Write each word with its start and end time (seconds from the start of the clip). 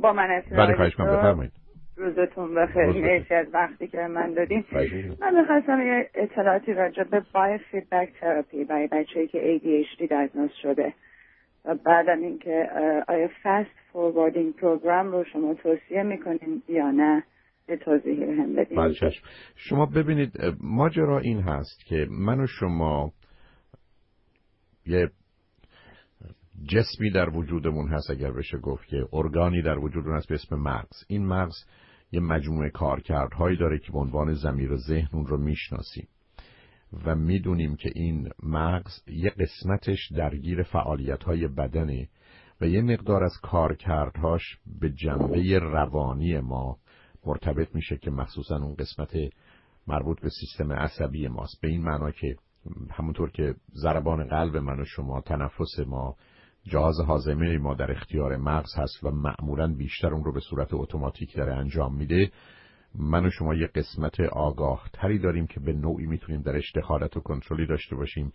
با 0.00 0.12
من 0.12 0.42
بله 0.50 0.76
خواهش 0.76 1.00
من 1.00 1.06
بفرمایید. 1.06 1.52
روزتون 1.96 2.54
بخیر. 2.54 2.86
مرسی 2.86 3.34
از 3.34 3.46
وقتی 3.52 3.88
که 3.88 3.98
من 3.98 4.34
دادین. 4.34 4.64
من 5.20 5.40
می‌خواستم 5.40 5.80
یه 5.80 6.10
اطلاعاتی 6.14 6.72
راجع 6.72 7.02
به 7.02 7.22
biofeedback 7.34 8.08
therapy 8.20 8.64
برای 8.64 8.86
بچه‌ای 8.86 9.28
که 9.28 9.58
ADHD 9.58 10.08
diagnose 10.08 10.50
شده. 10.62 10.94
و 11.64 11.74
بعد 11.74 12.08
اینکه 12.08 12.68
آیا 13.08 13.28
fast 13.44 13.70
forwarding 13.92 14.54
program 14.54 15.12
رو 15.12 15.24
شما 15.24 15.54
توصیه 15.54 16.02
می‌کنین 16.02 16.62
یا 16.68 16.90
نه؟ 16.90 17.22
یه 17.66 17.76
توضیح 17.76 18.22
هم 18.22 18.54
بدین. 18.54 18.76
بله، 18.76 18.94
شما 19.56 19.86
ببینید 19.86 20.32
ماجرا 20.60 21.18
این 21.18 21.40
هست 21.40 21.84
که 21.86 22.06
من 22.10 22.40
و 22.40 22.46
شما 22.46 23.12
یه 24.86 25.10
جسمی 26.64 27.10
در 27.10 27.30
وجودمون 27.30 27.88
هست 27.88 28.10
اگر 28.10 28.30
بشه 28.30 28.58
گفت 28.58 28.86
که 28.86 29.08
ارگانی 29.12 29.62
در 29.62 29.78
وجودمون 29.78 30.16
هست 30.16 30.28
به 30.28 30.34
اسم 30.34 30.56
مغز. 30.56 31.04
این 31.08 31.26
مغز 31.26 31.54
یه 32.12 32.20
مجموعه 32.20 32.70
کارکردهایی 32.70 33.56
داره 33.56 33.78
که 33.78 33.92
به 33.92 33.98
عنوان 33.98 34.34
زمیر 34.34 34.76
ذهن 34.76 35.08
اون 35.12 35.26
رو 35.26 35.38
می‌شناسیم. 35.38 36.08
و 37.04 37.14
می‌دونیم 37.14 37.76
که 37.76 37.90
این 37.94 38.30
مغز 38.42 39.02
یه 39.06 39.30
قسمتش 39.30 40.12
درگیر 40.12 40.62
فعالیت 40.62 41.24
های 41.24 41.48
بدنه 41.48 42.08
و 42.60 42.66
یه 42.66 42.82
مقدار 42.82 43.24
از 43.24 43.32
کارکردهاش 43.42 44.58
به 44.80 44.90
جنبه 44.90 45.58
روانی 45.58 46.40
ما 46.40 46.78
مرتبط 47.26 47.74
میشه 47.74 47.96
که 47.96 48.10
مخصوصا 48.10 48.56
اون 48.56 48.74
قسمت 48.74 49.16
مربوط 49.86 50.20
به 50.20 50.28
سیستم 50.28 50.72
عصبی 50.72 51.28
ماست. 51.28 51.60
به 51.62 51.68
این 51.68 51.82
معنا 51.82 52.10
که 52.10 52.36
همونطور 52.90 53.30
که 53.30 53.54
ضربان 53.82 54.28
قلب 54.28 54.56
من 54.56 54.80
و 54.80 54.84
شما 54.84 55.20
تنفس 55.20 55.78
ما 55.86 56.16
جهاز 56.64 57.00
حازمه 57.00 57.58
ما 57.58 57.74
در 57.74 57.90
اختیار 57.90 58.36
مغز 58.36 58.74
هست 58.76 59.04
و 59.04 59.10
معمولا 59.10 59.74
بیشتر 59.74 60.14
اون 60.14 60.24
رو 60.24 60.32
به 60.32 60.40
صورت 60.40 60.68
اتوماتیک 60.72 61.36
داره 61.36 61.54
انجام 61.54 61.94
میده. 61.94 62.30
من 62.94 63.26
و 63.26 63.30
شما 63.30 63.54
یه 63.54 63.66
قسمت 63.66 64.20
آگاه 64.20 64.88
تری 64.92 65.18
داریم 65.18 65.46
که 65.46 65.60
به 65.60 65.72
نوعی 65.72 66.06
می‌تونیم 66.06 66.42
درش 66.42 66.72
دخالت 66.76 67.16
و 67.16 67.20
کنترلی 67.20 67.66
داشته 67.66 67.96
باشیم 67.96 68.32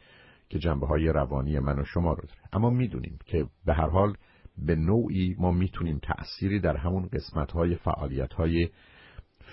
که 0.50 0.59
جنبه 0.59 0.88
های 0.88 1.08
روانی 1.08 1.59
من 1.59 1.80
و 1.80 1.83
شما 1.83 2.14
رو 2.14 2.22
داره. 2.22 2.42
اما 2.53 2.70
می‌دونیم 2.70 3.20
که 3.25 3.45
به 3.66 3.73
هر 3.73 3.89
حال 3.89 4.16
به 4.58 4.76
نوعی 4.76 5.36
ما 5.39 5.52
می‌تونیم 5.52 6.00
تأثیری 6.03 6.59
در 6.59 6.78
همون 6.78 7.09
قسمت 7.14 7.52
های 7.52 7.76
فعالیت 7.76 8.33
های 8.33 8.70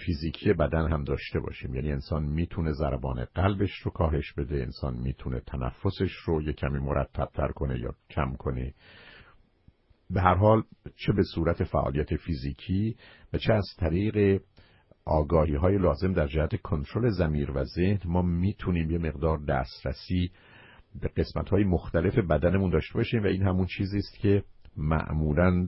فیزیکی 0.06 0.52
بدن 0.52 0.92
هم 0.92 1.04
داشته 1.04 1.40
باشیم. 1.40 1.74
یعنی 1.74 1.92
انسان 1.92 2.22
می‌تونه 2.22 2.72
ضربان 2.72 3.24
قلبش 3.24 3.78
رو 3.78 3.90
کاهش 3.90 4.32
بده 4.32 4.56
انسان 4.56 4.96
می‌تونه 4.96 5.40
تنفسش 5.40 6.12
رو 6.12 6.42
یه 6.42 6.52
کمی 6.52 6.78
مرتبتر 6.78 7.48
کنه 7.48 7.80
یا 7.80 7.94
کم 8.10 8.34
کنه. 8.38 8.74
به 10.10 10.20
هر 10.20 10.34
حال 10.34 10.62
چه 10.96 11.12
به 11.12 11.22
صورت 11.34 11.64
فعالیت 11.64 12.16
فیزیکی 12.16 12.96
و 13.32 13.38
چه 13.38 13.52
از 13.52 13.66
طریق 13.78 14.42
آگاهی 15.04 15.54
های 15.54 15.78
لازم 15.78 16.12
در 16.12 16.26
جهت 16.26 16.62
کنترل 16.62 17.08
زمیر 17.08 17.50
و 17.50 17.64
ذهن 17.64 18.00
ما 18.04 18.22
می‌تونیم 18.22 18.90
یه 18.90 18.98
مقدار 18.98 19.38
دسترسی 19.38 20.30
به 21.00 21.08
قسمت 21.08 21.48
های 21.48 21.64
مختلف 21.64 22.18
بدنمون 22.18 22.70
داشته 22.70 22.94
باشیم 22.94 23.22
و 23.22 23.26
این 23.26 23.42
همون 23.42 23.66
چیزی 23.66 23.98
است 23.98 24.18
که 24.18 24.44
معمولاً 24.76 25.66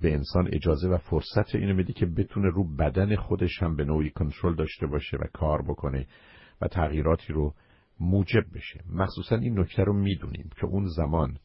به 0.00 0.12
انسان 0.12 0.48
اجازه 0.52 0.88
و 0.88 0.98
فرصت 0.98 1.54
اینو 1.54 1.74
میده 1.74 1.92
که 1.92 2.06
بتونه 2.06 2.48
رو 2.48 2.76
بدن 2.76 3.16
خودش 3.16 3.62
هم 3.62 3.76
به 3.76 3.84
نوعی 3.84 4.10
کنترل 4.10 4.54
داشته 4.54 4.86
باشه 4.86 5.16
و 5.16 5.24
کار 5.32 5.62
بکنه 5.62 6.06
و 6.60 6.68
تغییراتی 6.68 7.32
رو 7.32 7.54
موجب 8.00 8.44
بشه. 8.54 8.84
مخصوصا 8.92 9.36
این 9.36 9.58
نکته 9.58 9.84
رو 9.84 9.92
می‌دونیم 9.92 10.50
که 10.56 10.66
اون 10.66 10.86
زمان 10.86 11.38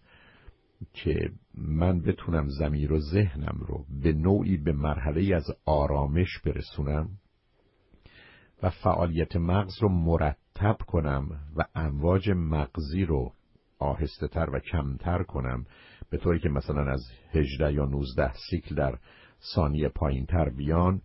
که 0.93 1.31
من 1.57 2.01
بتونم 2.01 2.47
زمیر 2.47 2.93
و 2.93 2.99
ذهنم 2.99 3.57
رو 3.67 3.85
به 4.01 4.13
نوعی 4.13 4.57
به 4.57 4.71
مرحله 4.71 5.35
از 5.35 5.45
آرامش 5.65 6.39
برسونم 6.45 7.09
و 8.63 8.69
فعالیت 8.69 9.35
مغز 9.35 9.81
رو 9.81 9.89
مرتب 9.89 10.77
کنم 10.87 11.29
و 11.55 11.65
امواج 11.75 12.29
مغزی 12.29 13.05
رو 13.05 13.33
آهسته 13.79 14.27
تر 14.27 14.49
و 14.49 14.59
کمتر 14.59 15.23
کنم 15.23 15.65
به 16.09 16.17
طوری 16.17 16.39
که 16.39 16.49
مثلا 16.49 16.91
از 16.91 17.01
18 17.31 17.73
یا 17.73 17.85
19 17.85 18.33
سیکل 18.49 18.75
در 18.75 18.97
ثانیه 19.55 19.89
پایین 19.89 20.25
تر 20.25 20.49
بیان 20.49 21.01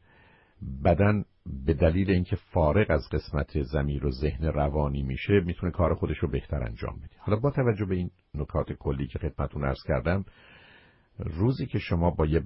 بدن 0.85 1.25
به 1.67 1.75
دلیل 1.75 2.11
اینکه 2.11 2.37
فارغ 2.37 2.91
از 2.91 3.09
قسمت 3.13 3.63
زمیر 3.63 4.07
و 4.07 4.11
ذهن 4.11 4.47
روانی 4.47 5.03
میشه 5.03 5.41
می‌تونه 5.41 5.73
کار 5.73 5.95
خودش 5.95 6.19
رو 6.19 6.29
بهتر 6.29 6.63
انجام 6.63 6.97
بده. 6.97 7.17
حالا 7.19 7.41
با 7.41 7.51
توجه 7.51 7.85
به 7.85 7.95
این 7.95 8.11
نکات 8.35 8.73
کلی 8.73 9.07
که 9.07 9.19
خدمتتون 9.19 9.65
ارز 9.65 9.83
کردم 9.89 10.25
روزی 11.19 11.67
که 11.67 11.79
شما 11.79 12.11
با 12.11 12.27
یه 12.27 12.43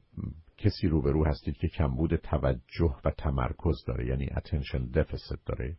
کسی 0.58 0.88
روبرو 0.88 1.26
هستید 1.26 1.56
که 1.56 1.68
کمبود 1.68 2.16
توجه 2.16 2.96
و 3.04 3.10
تمرکز 3.10 3.84
داره 3.86 4.06
یعنی 4.06 4.26
attention 4.26 4.96
deficit 4.96 5.38
داره 5.46 5.76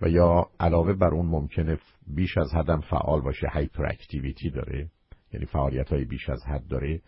و 0.00 0.08
یا 0.08 0.46
علاوه 0.60 0.92
بر 0.92 1.14
اون 1.14 1.26
ممکنه 1.26 1.78
بیش 2.06 2.38
از 2.38 2.54
حدم 2.54 2.80
فعال 2.80 3.20
باشه 3.20 3.46
هایپر 3.46 3.86
اکتیویتی 3.86 4.50
داره 4.50 4.90
یعنی 5.32 5.46
فعالیت 5.46 5.88
های 5.88 6.04
بیش 6.04 6.28
از 6.28 6.44
حد 6.44 6.66
داره. 6.66 7.00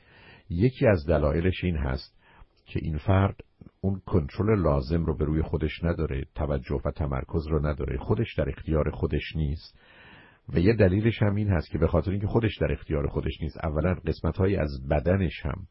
یکی 0.51 0.87
از 0.87 1.07
دلایلش 1.07 1.65
این 1.65 1.77
هست 1.77 2.19
که 2.67 2.81
این 2.83 2.99
فرد 2.99 3.41
اون 3.81 4.01
کنترل 4.07 4.61
لازم 4.61 5.05
رو 5.05 5.17
به 5.17 5.25
روی 5.25 5.43
خودش 5.43 5.85
نداره 5.85 6.25
توجه 6.35 6.81
و 6.85 6.91
تمرکز 6.91 7.47
رو 7.47 7.67
نداره. 7.67 7.99
خودش 7.99 8.35
در 8.39 8.49
اختیار 8.49 8.91
خودش 8.91 9.37
نیست. 9.37 9.79
و 10.49 10.59
یه 10.59 10.73
دلیلش 10.73 11.23
هم 11.23 11.35
این 11.35 11.49
هست 11.49 11.71
که 11.71 11.79
به 11.79 11.87
خاطر 11.87 12.11
اینکه 12.11 12.27
خودش 12.27 12.59
در 12.61 12.73
اختیار 12.73 13.07
خودش 13.07 13.41
نیست 13.43 13.65
اولا 13.65 13.95
قسمت 13.95 14.37
های 14.37 14.57
از 14.57 14.89
بدنش 14.91 15.47
هم 15.47 15.67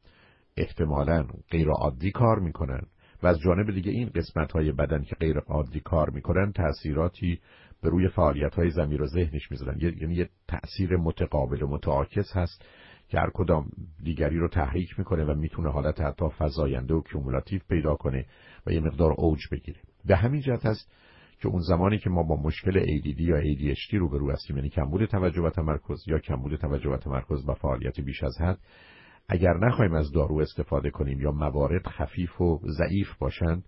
احتمالا 0.58 1.28
غیر 1.52 1.70
عادی 1.70 2.12
کار 2.12 2.40
می‌کنن. 2.40 2.82
و 3.24 3.28
از 3.28 3.40
جانب 3.40 3.72
دیگه 3.72 3.92
این 3.92 4.10
قسمت 4.16 4.52
های 4.52 4.72
بدن 4.72 5.04
که 5.04 5.16
غیر 5.16 5.40
عادی 5.40 5.80
کار 5.80 6.10
می‌کنن 6.10 6.52
تاثیراتی 6.52 7.40
به 7.82 7.90
روی 7.90 8.08
فعالیت 8.08 8.56
های 8.56 8.70
ضمیر 8.70 9.02
و 9.02 9.08
ذهنش 9.08 9.52
می‌ذارن. 9.52 9.80
یعنی 9.80 10.16
یه 10.16 10.30
تأثیر 10.48 10.98
متقابل 10.98 11.62
و 11.62 11.68
متعاکس 11.68 12.38
هست 12.38 12.66
که 13.10 13.20
هر 13.20 13.30
کدام 13.34 13.70
دیگری 14.04 14.38
رو 14.38 14.48
تحریک 14.48 15.00
می‌کنه 15.00 15.24
و 15.24 15.36
می‌تونه 15.36 15.72
حالت 15.72 16.02
حتی 16.02 16.26
فزاینده 16.38 16.94
و 16.94 17.02
cumulative 17.02 17.62
پیدا 17.70 17.96
کنه 17.96 18.26
و 18.68 18.72
یه 18.72 18.80
مقدار 18.80 19.14
اوج 19.18 19.40
بگیره. 19.52 19.80
به 20.06 20.16
همین 20.16 20.42
جهت 20.42 20.66
هست 20.66 20.92
که 21.40 21.48
اون 21.48 21.62
زمانی 21.62 21.98
که 21.98 22.10
ما 22.10 22.24
با 22.24 22.36
مشکل 22.36 22.86
ADD 22.86 23.20
یا 23.20 23.42
ADHD 23.42 23.94
روبرو 23.94 24.32
هستیم 24.32 24.56
یعنی 24.58 24.70
کمبود 24.70 25.06
توجه 25.06 25.42
و 25.42 25.50
تمرکز 25.50 26.04
یا 26.08 26.20
کمبود 26.20 26.56
توجه 26.56 26.90
و 26.90 26.98
تمرکز 26.98 27.50
و 27.50 27.54
فعالیت 27.54 28.00
بیش 28.00 28.24
از 28.24 28.38
حد 28.42 28.60
اگر 29.30 29.58
نخواهیم 29.58 29.94
از 29.94 30.12
دارو 30.12 30.38
استفاده 30.38 30.90
کنیم 30.90 31.22
یا 31.22 31.32
موارد 31.32 31.88
خفیف 31.88 32.42
و 32.42 32.60
ضعیف 32.78 33.18
باشند 33.20 33.66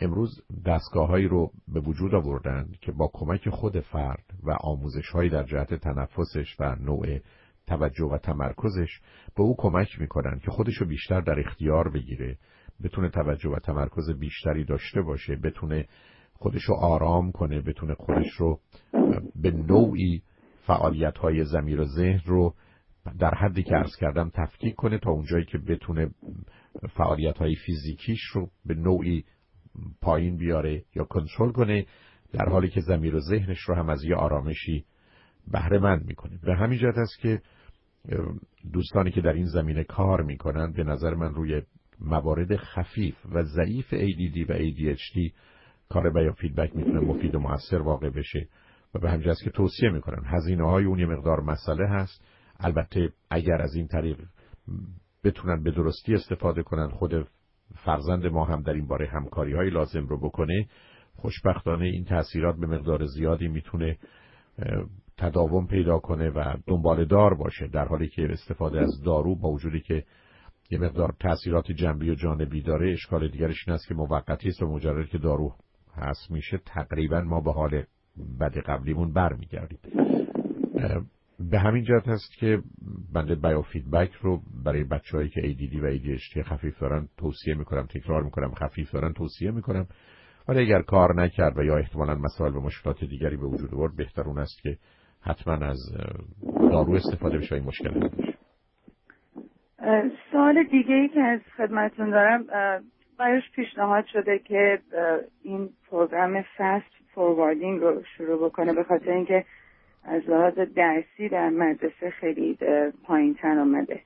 امروز 0.00 0.42
دستگاههایی 0.66 1.28
رو 1.28 1.50
به 1.68 1.80
وجود 1.80 2.14
آوردن 2.14 2.68
که 2.80 2.92
با 2.92 3.10
کمک 3.12 3.48
خود 3.48 3.80
فرد 3.80 4.24
و 4.42 4.50
آموزش 4.60 5.08
هایی 5.08 5.30
در 5.30 5.42
جهت 5.42 5.74
تنفسش 5.74 6.56
و 6.60 6.74
نوع 6.74 7.18
توجه 7.66 8.04
و 8.04 8.18
تمرکزش 8.18 9.00
به 9.36 9.42
او 9.42 9.54
کمک 9.58 10.00
می‌کنن 10.00 10.38
که 10.38 10.50
خودش 10.50 10.76
رو 10.76 10.86
بیشتر 10.86 11.20
در 11.20 11.40
اختیار 11.40 11.90
بگیره 11.90 12.38
بتونه 12.84 13.08
توجه 13.08 13.50
و 13.50 13.58
تمرکز 13.58 14.10
بیشتری 14.10 14.64
داشته 14.64 15.02
باشه 15.02 15.36
بتونه 15.36 15.86
خودش 16.32 16.62
رو 16.62 16.74
آرام 16.74 17.32
کنه 17.32 17.60
بتونه 17.60 17.94
خودش 17.94 18.32
رو 18.32 18.60
به 19.42 19.50
نوعی 19.50 20.22
فعالیت 20.66 21.18
های 21.18 21.44
زمیر 21.44 21.80
و 21.80 21.84
ذهن 21.84 22.20
رو 22.26 22.54
در 23.18 23.34
حدی 23.34 23.62
که 23.62 23.76
ارز 23.76 23.96
کردم 23.96 24.30
تفکیک 24.34 24.74
کنه 24.74 24.98
تا 24.98 25.10
اونجایی 25.10 25.44
که 25.44 25.58
بتونه 25.58 26.10
فعالیت 26.96 27.38
های 27.38 27.54
فیزیکیش 27.54 28.22
رو 28.32 28.50
به 28.66 28.74
نوعی 28.74 29.24
پایین 30.00 30.36
بیاره 30.36 30.84
یا 30.94 31.04
کنترل 31.04 31.52
کنه 31.52 31.86
در 32.32 32.48
حالی 32.48 32.68
که 32.68 32.80
زمیر 32.80 33.14
و 33.14 33.20
ذهنش 33.20 33.60
رو 33.60 33.74
هم 33.74 33.88
از 33.88 34.04
یه 34.04 34.16
آرامشی 34.16 34.84
بهره 35.52 35.78
مند 35.78 36.04
می‌کنه. 36.06 36.38
به 36.42 36.54
همین 36.54 36.78
جهت 36.78 36.98
است 36.98 37.18
که 37.18 37.42
دوستانی 38.72 39.10
که 39.10 39.20
در 39.20 39.32
این 39.32 39.46
زمینه 39.46 39.84
کار 39.84 40.22
می‌کنن 40.22 40.72
به 40.72 40.84
نظر 40.84 41.14
من 41.14 41.34
روی 41.34 41.62
موارد 42.00 42.56
خفیف 42.56 43.16
و 43.32 43.42
ضعیف 43.42 43.94
ADD 43.94 44.50
و 44.50 44.58
ADHD 44.58 45.32
کار 45.88 46.10
بیان 46.10 46.32
فیدبک 46.32 46.76
می‌تونه 46.76 47.00
مفید 47.00 47.34
و 47.34 47.38
موثر 47.38 47.82
واقع 47.82 48.10
بشه 48.10 48.48
و 48.94 48.98
به 48.98 49.10
همین 49.10 49.34
که 49.44 49.50
توصیه 49.50 49.90
می‌کنن. 49.90 50.22
هزینه 50.26 50.70
های 50.70 50.84
اون 50.84 50.98
یه 50.98 51.06
مقدار 51.06 51.40
مسئله 51.40 51.88
هست. 51.88 52.24
البته 52.60 53.12
اگر 53.30 53.62
از 53.62 53.74
این 53.74 53.86
طریق 53.86 54.18
بتونن 55.24 55.62
به 55.62 55.70
درستی 55.70 56.14
استفاده 56.14 56.62
کنن 56.62 56.88
خود 56.88 57.28
فرزند 57.84 58.26
ما 58.26 58.44
هم 58.44 58.62
در 58.62 58.72
این 58.72 58.86
باره 58.86 59.08
همکاری 59.08 59.52
های 59.52 59.70
لازم 59.70 60.06
رو 60.06 60.20
بکنه 60.20 60.68
خوشبختانه 61.16 61.84
این 61.84 62.04
تاثیرات 62.04 62.56
به 62.56 62.66
مقدار 62.66 63.06
زیادی 63.06 63.48
می‌تونه 63.48 63.98
تداوم 65.18 65.66
پیدا 65.66 65.98
کنه 65.98 66.30
و 66.30 66.54
دنبال 66.66 67.04
دار 67.04 67.34
باشه 67.34 67.66
در 67.66 67.84
حالی 67.84 68.08
که 68.08 68.32
استفاده 68.32 68.80
از 68.80 69.02
دارو 69.04 69.36
با 69.36 69.48
وجودی 69.48 69.80
که 69.80 70.04
یه 70.70 70.78
مقدار 70.78 71.14
تاثیرات 71.20 71.72
جنبی 71.72 72.10
و 72.10 72.14
جانبی 72.14 72.62
داره 72.62 72.92
اشکال 72.92 73.28
دیگرش 73.28 73.68
این 73.68 73.74
است 73.74 73.88
که 73.88 73.94
موقتی 73.94 74.48
است 74.48 74.62
و 74.62 74.66
مجرد 74.66 75.08
که 75.08 75.18
دارو 75.18 75.54
هست 75.96 76.30
میشه 76.30 76.58
تقریبا 76.66 77.20
ما 77.20 77.40
به 77.40 77.52
حال 77.52 77.82
بد 78.40 78.58
قبلیمون 78.58 79.12
برمیگردیم. 79.12 79.78
به 81.50 81.58
همین 81.58 81.84
جهت 81.84 82.08
هست 82.08 82.32
که 82.38 82.58
بنده 83.14 83.34
بیو 83.34 83.62
فیدبک 83.62 84.12
رو 84.12 84.40
برای 84.64 84.84
بچههایی 84.84 85.28
که 85.28 85.40
ADD 85.40 85.82
و 85.82 85.90
ADHD 85.96 86.42
خفیف 86.42 86.78
دارن 86.78 87.08
توصیه 87.18 87.54
می‌کنم 87.54 87.86
تکرار 87.86 88.22
می‌کنم 88.22 88.54
خفیف 88.54 88.90
دارن 88.90 89.12
توصیه 89.12 89.50
می‌کنم. 89.50 89.86
ولی 90.48 90.60
اگر 90.60 90.82
کار 90.82 91.14
نکرد 91.14 91.58
و 91.58 91.62
یا 91.64 91.76
احتمالا 91.76 92.14
مسائل 92.14 92.56
و 92.56 92.60
مشکلات 92.60 93.04
دیگری 93.04 93.36
به 93.36 93.46
وجود 93.46 93.74
آورد 93.74 93.96
بهتر 93.96 94.22
اون 94.22 94.38
است 94.38 94.62
که 94.62 94.76
حتما 95.20 95.54
از 95.54 95.78
دارو 96.70 96.92
استفاده 96.92 97.38
بشه 97.38 97.54
این 97.54 97.64
مشکل 97.64 97.90
نداشت 97.96 98.38
سوال 100.32 100.64
دیگه 100.64 100.94
ای 100.94 101.08
که 101.08 101.20
از 101.20 101.40
خدمتون 101.56 102.10
دارم 102.10 102.46
براش 103.18 103.42
پیشنهاد 103.56 104.04
شده 104.12 104.38
که 104.38 104.78
این 105.42 105.68
پروگرام 105.90 106.44
فست 106.58 106.90
فورواردینگ 107.14 107.80
رو 107.80 108.02
شروع 108.16 108.48
بکنه 108.48 108.72
به 108.74 108.84
خاطر 108.84 109.10
اینکه 109.10 109.44
از 110.04 110.22
لحاظ 110.28 110.54
درسی 110.54 111.28
در 111.28 111.48
مدرسه 111.48 112.10
خیلی 112.10 112.58
پایین 113.04 113.34
تر 113.34 113.58
آمده 113.58 114.00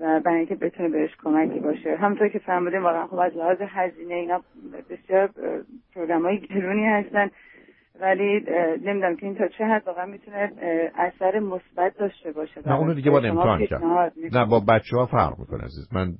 و 0.00 0.20
برای 0.20 0.38
اینکه 0.38 0.54
بتونه 0.54 0.88
بهش 0.88 1.10
کمکی 1.24 1.60
باشه. 1.60 1.96
همونطور 1.96 2.28
که 2.28 2.38
فرمودیم 2.38 2.82
واقعا 2.82 3.06
خب 3.06 3.18
از 3.18 3.36
لحاظ 3.36 3.56
هزینه 3.60 4.14
اینا 4.14 4.40
بسیار 4.90 5.30
پروگرام 5.94 6.22
های 6.22 6.38
گرونی 6.38 6.86
هستن. 6.86 7.30
ولی 8.00 8.40
نمی‌دونم 8.84 9.16
که 9.16 9.26
این 9.26 9.34
تا 9.34 9.48
چه 9.48 9.64
حد 9.64 9.82
واقعا 9.86 10.06
می‌تونه 10.06 10.52
اثر 10.94 11.38
مثبت 11.38 11.98
داشته 11.98 12.32
باشه. 12.32 12.68
نه 12.68 12.78
اونو 12.78 12.94
دیگه 12.94 13.10
باید 13.10 13.24
امتحان 13.24 13.66
کرد. 13.66 13.82
نه 14.32 14.46
با 14.46 14.60
بچه 14.60 14.96
ها 14.96 15.06
فرق 15.06 15.38
می‌کنه 15.38 15.64
عزیز. 15.64 15.88
من 15.92 16.14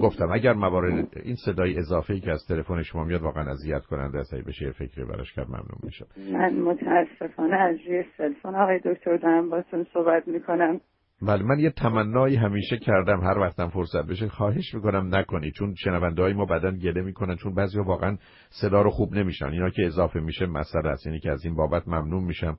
گفتم 0.00 0.32
اگر 0.32 0.52
موارد 0.52 1.08
این 1.22 1.36
صدای 1.44 1.78
اضافه 1.78 2.14
ای 2.14 2.20
که 2.20 2.30
از 2.30 2.46
تلفن 2.48 2.82
شما 2.82 3.04
میاد 3.04 3.22
واقعا 3.22 3.50
اذیت 3.50 3.84
کننده 3.84 4.18
است 4.18 4.34
بشه 4.34 4.70
فکری 4.70 5.04
براش 5.04 5.32
کرد 5.32 5.48
ممنون 5.48 5.78
میشم. 5.82 6.06
من 6.32 6.54
متاسفانه 6.54 7.56
از 7.56 7.76
روی 7.86 8.04
تلفن 8.18 8.54
آقای 8.54 8.78
دکتر 8.78 9.16
دارم 9.16 9.50
باتون 9.50 9.86
صحبت 9.92 10.28
می‌کنم. 10.28 10.80
ولی 11.22 11.42
من 11.42 11.58
یه 11.58 11.70
تمنایی 11.70 12.36
همیشه 12.36 12.76
کردم. 12.76 13.20
هر 13.20 13.38
وقتم 13.38 13.68
فرصت 13.68 14.06
بشه 14.06 14.28
خواهش 14.28 14.74
می‌کنم 14.74 15.14
نکنی 15.14 15.50
چون 15.50 15.74
شنونده 15.74 16.22
های 16.22 16.32
ما 16.32 16.44
بدن 16.44 16.78
گله 16.78 17.02
می‌کنن 17.02 17.36
چون 17.36 17.54
بعضی 17.54 17.78
واقعا 17.78 18.16
صدا 18.48 18.82
رو 18.82 18.90
خوب 18.90 19.14
نمیشن 19.14 19.46
اینا 19.46 19.70
که 19.70 19.86
اضافه 19.86 20.20
میشه 20.20 20.46
مسئله 20.46 20.88
است. 20.88 21.06
یعنی 21.06 21.20
که 21.20 21.30
از 21.30 21.44
این 21.44 21.54
بابت 21.54 21.88
ممنون 21.88 22.24
میشم. 22.24 22.56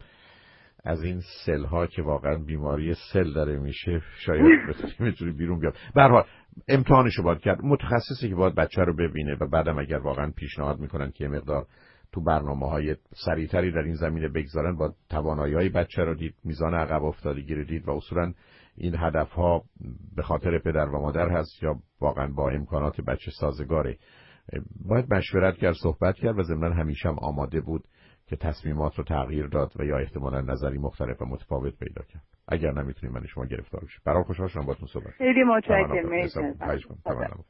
از 0.85 1.03
این 1.03 1.21
سل 1.45 1.63
ها 1.63 1.88
که 1.88 2.01
واقعا 2.01 2.35
بیماری 2.35 2.95
سل 3.13 3.33
داره 3.33 3.59
میشه 3.59 4.01
شاید 4.25 4.45
می‌تونی 5.00 5.31
بیرون 5.31 5.59
بیاد. 5.59 5.75
به 5.95 6.01
هر 6.01 6.25
امتحانشو 6.68 7.24
باید 7.24 7.39
کرد. 7.39 7.59
متخصصی 7.63 8.30
که 8.30 8.35
باید 8.35 8.56
بچه 8.56 8.81
رو 8.81 8.95
ببینه 8.95 9.38
و 9.41 9.47
بعدم 9.47 9.80
اگر 9.80 9.97
واقعا 9.97 10.31
پیشنهاد 10.35 10.80
می‌کنن 10.80 11.12
که 11.12 11.27
مقدار 11.27 11.65
تو 12.12 12.21
برنامه 12.21 12.69
های 12.69 12.95
سریعتری 13.25 13.71
در 13.71 13.81
این 13.81 13.95
زمینه 13.95 14.27
بگذارن 14.27 14.75
با 14.75 14.94
توانایی 15.09 15.53
های 15.53 15.69
بچه 15.69 16.01
رو 16.01 16.15
دید 16.15 16.35
میزان 16.44 16.74
عقب 16.74 17.03
افتادگی 17.03 17.56
رو 17.56 17.63
دید 17.63 17.88
و 17.88 17.91
اصولا 17.91 18.33
این 18.77 18.95
هدف 19.00 19.31
ها 19.31 19.63
به 20.15 20.21
خاطر 20.21 20.59
پدر 20.59 20.86
و 20.86 21.01
مادر 21.01 21.29
هست 21.29 21.63
یا 21.63 21.75
واقعا 22.01 22.27
با 22.27 22.50
امکانات 22.50 23.01
بچه 23.01 23.31
سازگاره. 23.39 23.97
باید 24.86 25.13
مشورت 25.13 25.57
کرد 25.57 25.75
صحبت 25.83 26.15
کرد 26.15 26.39
و 26.39 26.44
ضمنا 26.44 26.74
همیشه 26.74 27.09
هم 27.09 27.19
آماده 27.19 27.62
بود 27.62 27.83
که 28.28 28.36
تصمیمات 28.36 28.96
رو 28.96 29.04
تغییر 29.04 29.48
داد 29.48 29.72
و 29.75 29.86
یا 29.86 29.98
احتمالا 29.98 30.42
نظری 30.42 30.78
مختلف 30.78 31.22
و 31.22 31.25
متفاوت 31.25 31.80
پیدا 31.80 32.04
کرد. 32.04 32.24
اگر 32.48 32.72
نمی‌تونیم 32.72 33.16
من 33.16 33.25
شما 33.25 33.46
گرفتار 33.46 33.81
بشه 33.81 34.00
برای 34.06 34.24
خوشحال 34.24 34.48
شدم 34.48 34.66
باتون 34.66 34.88
صحبت 34.88 35.12
خیلی 35.12 35.44
متشکرم. 35.44 37.46